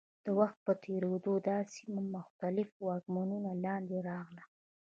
[0.25, 4.43] د وخت په تېرېدو دا سیمه د مختلفو واکمنیو لاندې راغله.